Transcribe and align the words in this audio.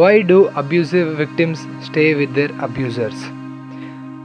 Why 0.00 0.12
do 0.28 0.36
abusive 0.60 1.08
victims 1.20 1.62
stay 1.86 2.02
with 2.18 2.34
their 2.36 2.52
abusers 2.66 3.24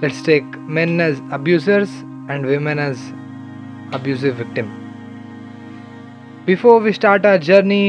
let's 0.01 0.21
take 0.28 0.50
men 0.78 0.93
as 1.01 1.17
abusers 1.38 1.96
and 2.33 2.46
women 2.51 2.82
as 2.83 3.01
abusive 3.98 4.35
victim 4.42 4.69
before 6.45 6.77
we 6.85 6.93
start 7.00 7.27
our 7.30 7.43
journey 7.50 7.83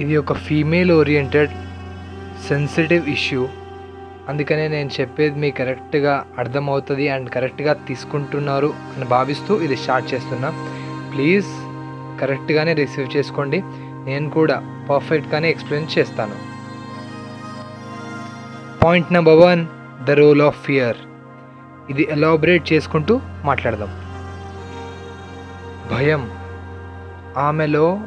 ఇది 0.00 0.16
ఒక 0.22 0.34
female 0.48 0.92
oriented 1.00 1.52
sensitive 2.48 3.04
issue 3.16 3.42
అందుకనే 4.30 4.68
నేను 4.68 4.90
చెప్పేది 5.00 5.38
మీకు 5.44 5.56
కరెక్ట్గా 5.60 6.14
అర్థమవుతుంది 6.38 7.06
and 7.08 7.28
కరెక్ట్గా 7.36 7.72
తీసుకుంటున్నారు 7.88 8.72
అని 8.94 9.06
భావిస్తూ 9.16 9.52
ఇది 9.66 9.76
స్టార్ట్ 9.76 10.14
చేస్తున్నా. 10.14 10.50
ప్లీజ్ 11.12 11.48
కరెక్ట్గానే 12.20 12.72
రిసీవ్ 12.74 13.08
చేసుకోండి. 13.16 13.58
నేను 14.04 14.30
కూడా 14.30 14.86
పర్ఫెక్ట్గానే 14.90 15.50
ఎక్స్ప్లెయిన్ 15.50 15.98
చేస్తాను. 15.98 16.36
Point 18.84 19.12
number 19.12 19.36
one 19.36 19.66
the 20.04 20.10
role 20.10 20.42
of 20.42 20.64
fear 20.66 20.96
ఇది 21.90 22.08
ఎలాబరేట్ 22.10 22.72
చేసుకుంటూ 22.72 23.20
మాట్లాడదాం. 23.44 23.92
భయం. 25.90 26.30
ఆమెలో 27.36 28.00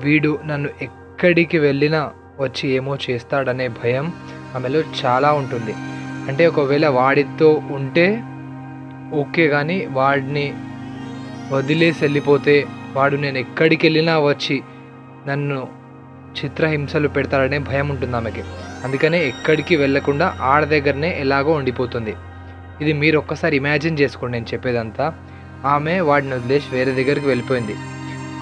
వీడు 0.00 0.38
నన్ను 0.44 0.68
ఎక్కడికి 0.82 1.58
వెళ్ళినా 1.58 2.10
వచ్చి 2.40 2.68
ఏమో 2.68 2.98
చేస్తాడనే 3.10 3.68
భయం 3.68 4.12
ఆమెలో 4.54 4.80
చాలా 4.80 5.32
ఉంటుంది. 5.32 5.74
అంటే 6.28 6.46
ఒకవేళ 6.46 6.88
వాడితో 6.88 7.62
ఉంటే 7.70 8.22
ఓకే 9.14 9.48
కానీ 9.48 9.86
వాడిని 9.86 10.54
వదిలేసి 11.52 12.04
వెళ్ళిపోతే 12.04 12.66
వాడు 12.92 13.16
నేను 13.16 13.38
ఎక్కడికి 13.38 13.86
వెళ్ళినా 13.86 14.18
వచ్చి 14.18 14.62
నన్ను 15.28 15.68
చిత్రహింసలు 16.44 17.08
పెడతాడనే 17.08 17.58
భయం 17.58 17.88
ఉంటుంది 17.88 18.16
ఆమెకి. 18.16 18.44
అందుకనే 18.84 19.24
ఎక్కడికి 19.24 19.76
వెళ్ళకుండా 19.76 20.38
ఆడ 20.40 20.64
దగ్గరనే 20.64 21.20
ఎలాగో 21.20 21.52
ఉండిపోతుంది. 21.52 22.14
ఇది 22.80 22.92
మీరు 22.92 23.18
ఒక్కసారి 23.18 23.56
ఇమాజిన్ 23.56 23.98
చేసుకోండి 24.00 24.38
నేను 24.38 24.54
చెప్పేదంతా. 24.54 25.14
ఆమె 25.64 26.00
వాడిని 26.00 26.34
వదిలేసి 26.34 26.66
వేరే 26.72 26.92
దగ్గరికి 26.92 27.26
వెళ్ళిపోయింది. 27.26 27.74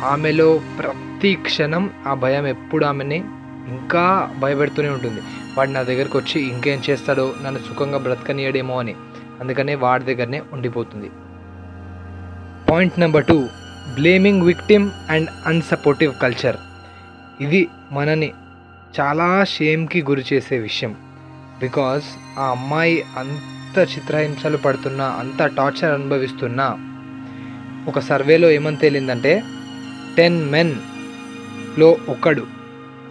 ఆమెలో 0.05 0.61
ప్రతి 0.79 1.35
క్షణం 1.35 1.91
ఆ 2.07 2.15
భయం 2.15 2.47
ఎప్పుడు 2.47 2.85
ఆమెని 2.85 3.17
ఇంకా 3.69 4.35
భయపెడుతూనే 4.39 4.89
ఉంటుంది. 4.89 5.21
వాడు 5.59 5.71
నా 5.71 5.83
దగ్గరకు 5.83 6.19
వచ్చి 6.19 6.49
ఇంకేం 6.49 6.83
చేస్తాడో 6.91 7.35
నన్ను 7.43 7.61
సుఖంగా 7.61 7.99
బ్రతకనీయడేమో 7.99 8.79
అని. 8.79 8.95
అందుకనే 9.41 9.75
వాడి 9.75 10.05
దగ్గరనే 10.05 10.43
ఉండిపోతుంది. 10.53 11.11
Point 12.71 13.01
number 13.01 13.25
two. 13.25 13.49
Blaming 13.95 14.43
victim 14.43 14.91
and 15.11 15.29
unsupportive 15.47 16.15
culture. 16.23 16.57
ఇది 17.41 17.69
మనని 17.93 18.33
చాలా 19.01 19.45
షేమ్కి 19.45 20.03
గురి 20.03 20.25
చేసే 20.33 20.59
విషయం. 20.59 20.97
బికాస్ 21.61 22.05
ఆ 22.39 22.45
అమ్మాయి 22.45 23.05
అంత 23.17 23.79
చిత్రహింసలు 23.79 24.57
పడుతున్నా 24.57 25.05
అంత 25.05 25.47
టార్చర్ 25.47 25.93
అనుభవిస్తున్నా 25.93 26.77
ఒక 27.89 27.99
సర్వేలో 27.99 28.51
ఏమని 28.51 28.77
తేలిందంటే 28.77 29.43
టెన్ 30.17 30.51
మెన్లో 30.51 31.99
ఒకడు 32.09 32.47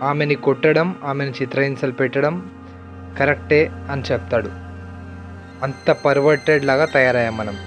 ఆమెని 0.04 0.36
కొట్టడం 0.36 0.96
ఆమెను 1.04 1.34
చిత్రహింసలు 1.42 1.92
పెట్టడం 1.92 2.52
కరెక్టే 3.20 3.72
అని 3.92 4.02
చెప్తాడు. 4.12 4.50
అంత 5.64 5.92
పర్వర్టెడ్ 5.92 6.66
లాగా 6.66 6.86
తయారయ్యాం 6.86 7.38
మనం. 7.38 7.58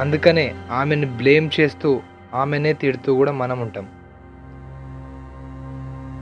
అందుకనే 0.00 0.54
ఆమెను 0.72 1.06
బ్లేమ్ 1.16 1.50
చేస్తూ 1.60 2.00
ఆమెనే 2.34 2.72
తిడుతూ 2.72 3.14
కూడా 3.14 3.32
మనం 3.32 3.60
ఉంటాం. 3.60 3.88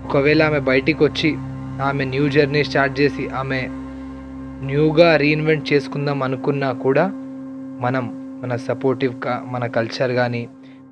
ఒకవేళ 0.06 0.42
ఆమె 0.42 0.58
బయటికి 0.58 1.04
వచ్చి 1.04 1.34
ఆమె 1.82 2.04
న్యూ 2.04 2.28
జర్నీ 2.28 2.64
స్టార్ట్ 2.64 3.00
చేసి 3.00 3.28
ఆమె 3.28 3.66
న్యూగా 4.66 5.16
రీఇన్వెంట్ 5.16 5.72
చేసుకుందాం 5.72 6.22
అనుకున్నా 6.22 6.72
కూడా 6.72 7.10
మనం 7.80 8.04
మన 8.42 8.56
సపోర్టివ్గా 8.56 9.44
మన 9.48 9.66
కల్చర్ 9.66 10.12
కానీ 10.12 10.48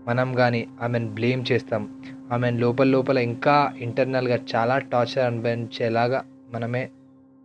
మనం 0.09 0.34
కానీ 0.34 0.66
ఆమెను 0.83 1.09
బ్లేమ్ 1.09 1.44
చేస్తాం. 1.53 1.89
ఆమెను 2.33 2.59
లోపల 2.59 2.87
లోపల 2.87 3.19
ఇంకా 3.19 3.72
ఇంటర్నల్గా 3.78 4.39
చాలా 4.56 4.78
టార్చర్ 4.78 5.27
అనిపించేలాగా 5.27 6.25
మనమే 6.55 6.91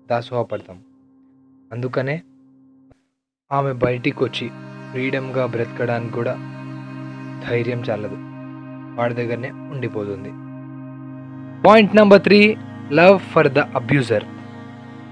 దాసోహపడతాం. 0.09 0.79
అందుకనే 1.71 2.21
ఆమె 3.51 3.73
బయటికి 3.73 4.23
వచ్చి 4.23 4.49
ఫ్రీడమ్గా 4.91 5.45
బ్రతకడానికి 5.45 6.13
కూడా 6.13 6.33
ధైర్యం 7.49 7.79
చాలదు. 7.81 8.17
వాడి 8.99 9.13
దగ్గరనే 9.13 9.49
ఉండిపోతుంది. 9.49 10.48
Point 11.65 11.95
number 11.95 12.21
three 12.21 12.57
love 12.91 13.19
for 13.19 13.47
the 13.47 13.59
abuser. 13.59 14.23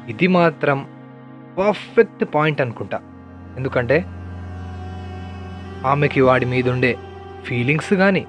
ఇది 0.09 0.27
మాత్రం 0.27 0.87
పర్ఫెక్ట్ 1.57 2.35
పాయింట్ 2.35 2.61
అనుకుంటా. 2.61 2.99
ఎందుకంటే 3.57 4.05
ఆమెకి 5.85 6.21
వాడి 6.21 6.45
మీద 6.45 6.69
ఉండే 6.69 6.97
ఫీలింగ్స్ 7.45 7.93
కానీ 7.93 8.25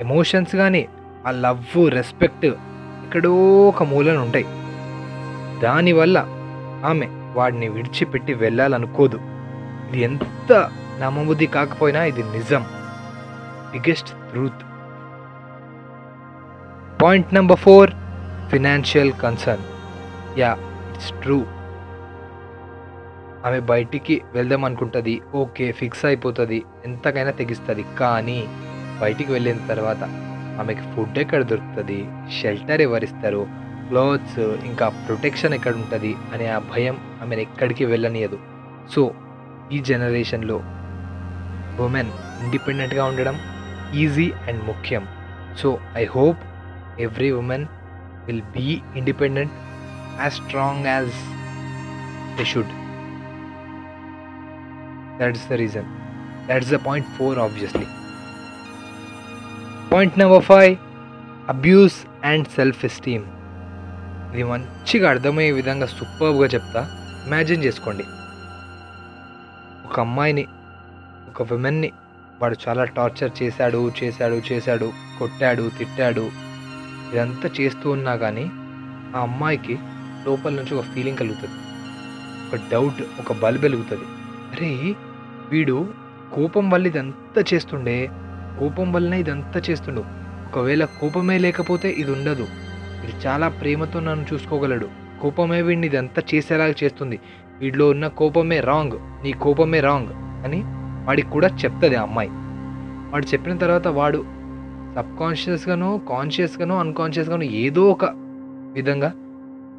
ఎమోషన్స్ 0.00 0.56
కానీ 0.56 0.88
ఆ 1.26 1.30
లవ్ 1.30 1.90
రెస్పెక్ట్ 1.90 2.46
ఎక్కడో 2.46 3.32
ఒక 3.68 3.82
మూలన 3.82 4.18
ఉంటాయి. 4.18 4.46
దానివల్ల 5.60 6.26
ఆమె 6.84 7.08
వాడిని 7.34 7.68
విడిచిపెట్టి 7.68 8.34
వెళ్ళాలనుకోదు. 8.34 9.20
ఇది 9.88 10.00
ఎంత 10.00 10.70
నమ్మబుద్ధి 11.00 11.46
కాకపోయినా 11.46 12.04
ఇది 12.04 12.22
నిజం. 12.22 12.66
Biggest 13.72 14.08
truth 14.08 14.62
point 17.06 17.34
number 17.34 17.58
four 17.58 17.90
financial 18.50 19.12
concern 19.12 19.64
yeah 20.38 20.56
it's 20.92 21.10
true 21.22 21.36
ఆమె 23.46 23.60
బయటికి 23.60 24.22
వెళ్దాం 24.34 24.64
అనుకుంటుంది. 24.64 25.20
ఓకే 25.34 25.72
ఫిక్స్ 25.72 26.04
అయిపోతుంది. 26.04 26.62
ఎంతకైనా 26.84 27.30
తెగిస్తుంది. 27.30 27.84
కానీ 28.00 28.48
బయటికి 29.02 29.32
వెళ్ళిన 29.32 29.56
తర్వాత 29.68 30.02
ఆమెకి 30.60 30.80
ఫుడ్ 30.80 31.18
ఎక్కడ 31.18 31.42
దొరుకుతుంది? 31.42 32.08
షెల్టర్ 32.38 32.80
ఎవరిస్తారు? 32.80 33.46
క్లోత్స్ 33.88 34.38
ఇంకా 34.38 34.88
ప్రొటెక్షన్ 34.88 35.54
ఎక్కడ 35.54 35.74
ఉంటుంది 35.74 36.16
అనే 36.34 36.48
ఆ 36.48 36.58
భయం 36.58 36.98
ఆమెను 37.22 37.40
ఎక్కడికి 37.40 37.84
వెళ్ళనియదు. 37.84 38.38
సో 38.90 39.14
ఈ 39.72 39.78
జనరేషన్లో 39.78 40.58
ఉమెన్ 41.86 42.12
ఇండిపెండెంట్గా 42.44 43.04
ఉండడం 43.04 43.38
ఈజీ 43.94 44.32
అండ్ 44.48 44.64
ముఖ్యం. 44.64 45.06
So 45.58 45.78
I 45.96 46.04
hope 46.04 46.42
every 47.00 47.30
women 47.30 47.66
will 48.26 48.42
be 48.42 48.82
independent 48.96 49.52
as 50.22 50.34
strong 50.34 50.86
as 50.86 51.10
they 52.36 52.44
should 52.44 52.68
that's 55.20 55.48
the 55.48 55.52
reason 55.52 55.84
that's 56.48 56.70
the 56.70 56.74
point 56.74 57.08
four 57.08 57.38
obviously 57.38 57.86
point 59.92 60.18
number 60.18 60.42
five 60.42 60.76
abuse 61.48 62.06
and 62.24 62.48
self 62.48 62.84
esteem 62.84 63.24
ఇది 64.32 64.42
మంచిగా 64.44 65.10
అర్థమయ్యే 65.10 65.52
విధంగా 65.52 65.86
సూపర్గా 65.86 66.46
చెప్తా. 66.46 66.80
Imagine 67.26 67.64
చేసుకోండి. 67.64 68.02
ఒక 69.86 70.00
అమ్మాయిని 70.00 70.46
ఒక 71.28 71.42
విమెన్ని 71.42 71.92
వాడు 72.40 72.56
చాలా 72.68 72.84
టార్చర్ 72.84 73.42
చేశాడు 73.42 73.92
చేశాడు 74.02 74.42
చేశాడు 74.52 74.92
కొట్టాడు 75.18 75.70
తిట్టాడు 75.78 76.45
ఇదంతా 77.12 77.50
చేస్తూ 77.60 77.90
ఉన్నా 77.90 78.16
కానీ 78.16 78.50
ఆ 79.16 79.20
అమ్మాయికి 79.20 79.78
లోపల 80.26 80.52
నుంచి 80.52 80.74
ఒక 80.74 80.84
ఫీలింగ్ 80.84 81.16
కలుగుతుంది. 81.16 81.54
ఒక 82.48 82.60
డౌట్ 82.72 83.02
ఒక 83.20 83.42
బల్బ్ 83.42 83.62
వెలుగుతుంది. 83.62 84.04
అరే 84.52 84.94
వీడు 85.50 85.88
కోపం 86.34 86.70
వల్ల 86.70 86.86
ఇదంతా 86.86 87.44
చేస్తుండే 87.54 88.10
కోపం 88.60 88.92
వల్లనే 88.92 89.20
ఇదంతా 89.20 89.62
చేస్తుండు. 89.70 90.04
ఒకవేళ 90.46 90.84
కోపమే 90.84 91.38
లేకపోతే 91.38 91.90
ఇది 91.90 92.12
ఉండదు. 92.12 92.46
వీడు 93.00 93.26
చాలా 93.26 93.48
ప్రేమతో 93.48 94.00
నన్ను 94.00 94.26
చూసుకోగలడు. 94.34 94.88
కోపమే 95.22 95.62
వీడిని 95.62 95.86
ఇదంతా 95.86 96.22
చేసేలాగా 96.34 96.74
చేస్తుంది. 96.84 97.20
వీడిలో 97.58 97.88
ఉన్న 97.88 98.06
కోపమే 98.06 98.60
రాంగ్ 98.60 99.24
నీ 99.24 99.32
కోపమే 99.32 99.80
రాంగ్ 99.80 100.08
అని 100.44 100.62
వాడికి 101.06 101.30
కూడా 101.30 101.48
చెప్తుంది 101.48 101.96
ఆ 101.96 102.02
అమ్మాయి. 102.02 102.28
వాడు 103.12 103.26
చెప్పిన 103.26 103.58
తర్వాత 103.58 103.88
వాడు 103.88 104.24
సబ్కాన్షియస్గానో 104.96 105.98
కాన్షియస్గానో 105.98 106.78
అన్కాన్షియస్గానో 106.78 107.42
ఏదో 107.42 107.90
ఒక 107.90 108.04
విధంగా 108.72 109.12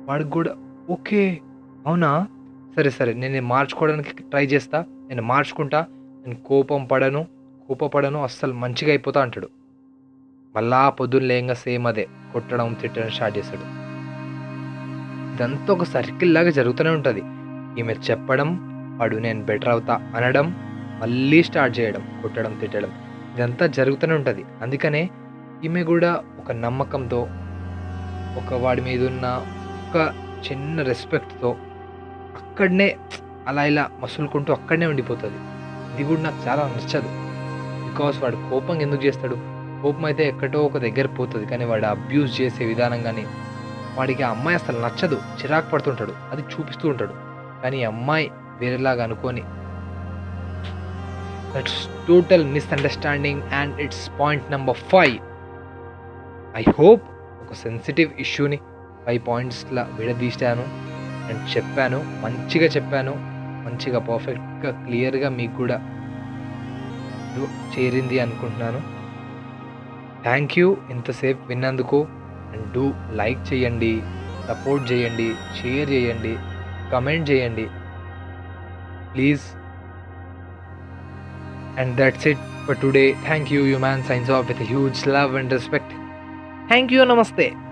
వాడికి 0.08 0.30
కూడా 0.30 0.52
ఓకే. 0.90 1.42
అవునా? 1.88 2.28
సరే 2.75 2.90
సరే. 2.90 3.14
నేను 3.14 3.48
మార్చుకోవడానికి 3.48 4.24
ట్రై 4.24 4.46
చేస్తా. 4.46 4.86
నేను 5.10 5.22
మార్చుకుంటా. 5.22 5.86
నేను 6.28 6.36
కోపం 6.36 6.86
పడను. 6.86 7.25
కోపపడను. 7.68 8.24
అస్సలు 8.24 8.54
మంచిగా 8.54 8.90
అయిపోతా 8.90 9.22
అంటాడు. 9.22 9.50
మళ్ళా 10.56 10.90
పొద్దున్న 10.90 11.28
లేయంగా 11.28 11.54
సేమ్ 11.54 11.88
అదే. 11.88 12.08
కొట్టడం 12.34 12.74
తిట్టడం 12.74 13.10
స్టార్ట్ 13.10 13.38
చేస్తాడు. 13.38 13.62
ఇదంతా 15.36 15.74
ఒక 15.74 15.84
సర్కిల్ 15.84 16.34
లాగా 16.34 16.50
జరుగుతూనే 16.50 16.90
ఉంటుంది. 16.90 17.22
ఈమె 17.81 17.94
చెప్పడం 17.94 18.60
వాడు 18.98 19.18
నేను 19.18 19.46
బెటర్ 19.46 19.69
అవుతా 19.69 20.14
అనడం 20.16 20.56
మళ్ళీ 21.02 21.44
స్టార్ట్ 21.44 21.80
చేయడం 21.80 22.19
కొట్టడం 22.22 22.54
తిట్టడం. 22.54 22.92
ఇదంతా 23.38 23.68
జరుగుతూనే 23.68 24.13
ఉంటుంది. 24.13 24.45
అందుకనే 24.62 25.10
ఈమె 25.63 25.84
కూడా 25.84 26.24
ఒక 26.39 26.51
నమ్మకంతో 26.51 27.28
ఒక 28.39 28.54
వాడి 28.54 28.81
మీద 28.81 29.07
ఉన్న 29.07 29.44
ఒక 29.89 30.13
చిన్న 30.51 30.81
రెస్పెక్ట్తో 30.81 31.56
అక్కడనే 32.36 32.98
అలా 33.48 33.66
ఇలా 33.66 33.89
మసులుకుంటూ 34.00 34.54
అక్కడనే 34.54 34.86
ఉండిపోతుంది. 34.86 35.39
ఇది 35.94 36.04
కూడా 36.04 36.22
నాకు 36.22 36.48
చాలా 36.48 36.63
నచ్చదు. 36.63 37.10
బికాస్ 37.89 38.24
వాడు 38.24 38.36
కోపం 38.36 38.81
ఎందుకు 38.81 39.06
చేస్తాడు? 39.06 39.36
కోపం 39.83 40.06
అయితే 40.06 40.28
ఎక్కడో 40.28 40.60
ఒక 40.60 40.78
దగ్గర 40.78 41.07
పోతుంది. 41.07 41.45
కానీ 41.45 41.66
వాడు 41.66 41.86
అబ్యూస్ 41.86 42.42
చేసే 42.42 42.66
విధానం 42.66 43.04
కానీ 43.04 43.25
వాడికి 43.98 44.24
ఆ 44.24 44.30
అమ్మాయి 44.30 44.57
అసలు 44.57 44.78
నచ్చదు. 44.78 45.16
చిరాకు 45.16 45.69
పడుతుంటాడు. 45.69 46.13
అది 46.31 46.42
చూపిస్తూ 46.42 46.90
ఉంటాడు. 46.90 47.13
కానీ 47.63 47.83
అమ్మాయి 47.83 48.31
వేరేలాగా 48.60 49.04
అనుకొని 49.04 49.44
that's 51.53 51.79
total 52.07 52.45
misunderstanding 52.55 53.44
and 53.59 53.75
it's 53.85 54.05
point 54.19 54.47
number 54.55 54.79
five 54.94 55.15
I 56.61 56.63
hope 56.79 57.05
ఒక 57.44 57.53
సెన్సిటివ్ 57.63 58.11
ఇష్యూని 58.25 58.59
ఫైవ్ 59.05 59.21
పాయింట్స్లా 59.27 59.83
విడదీశాను 59.97 60.65
అండ్ 61.29 61.44
చెప్పాను 61.53 61.99
మంచిగా 62.23 62.67
చెప్పాను 62.75 63.13
మంచిగా 63.65 63.99
పర్ఫెక్ట్గా 64.09 64.71
క్లియర్గా 64.83 65.29
మీకు 65.38 65.55
కూడా 65.61 65.77
చేరింది 67.73 68.17
అనుకుంటున్నాను. 68.23 68.79
థ్యాంక్ 70.25 70.53
యూ 70.59 70.67
ఇంతసేపు 70.94 71.41
విన్నందుకు 71.49 71.99
అండ్ 72.51 72.67
డూ 72.75 72.85
లైక్ 73.19 73.41
చేయండి 73.49 73.91
సపోర్ట్ 74.47 74.85
చేయండి 74.91 75.27
షేర్ 75.57 75.89
చేయండి 75.95 76.33
కమెంట్ 76.94 77.29
చేయండి. 77.31 77.65
Please 79.13 79.45
And 81.77 81.95
that's 81.95 82.25
it 82.25 82.38
for 82.65 82.75
today. 82.75 83.13
Thank 83.29 83.51
you, 83.51 83.63
human 83.63 84.03
signs 84.03 84.29
off 84.29 84.47
with 84.47 84.59
a 84.59 84.65
huge 84.65 85.06
love 85.06 85.35
and 85.35 85.51
respect. 85.51 85.94
Thank 86.68 86.91
you, 86.91 87.01
namaste. 87.01 87.67